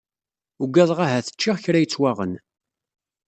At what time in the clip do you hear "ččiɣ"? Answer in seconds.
1.35-1.57